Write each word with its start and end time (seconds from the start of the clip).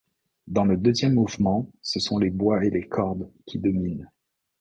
Dans 0.47 0.65
le 0.65 0.77
deuxième 0.77 1.13
mouvement, 1.13 1.69
ce 1.83 1.99
sont 1.99 2.17
les 2.17 2.31
bois 2.31 2.65
et 2.65 2.71
les 2.71 2.87
cordes 2.87 3.31
qui 3.45 3.59
dominent. 3.59 4.09